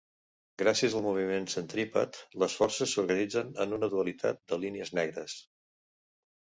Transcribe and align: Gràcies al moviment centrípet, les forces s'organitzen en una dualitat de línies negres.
Gràcies 0.61 0.95
al 0.99 1.03
moviment 1.07 1.45
centrípet, 1.55 2.19
les 2.45 2.57
forces 2.63 2.97
s'organitzen 2.97 3.55
en 3.67 3.79
una 3.79 3.93
dualitat 3.95 4.43
de 4.53 4.61
línies 4.65 4.97
negres. 5.03 5.39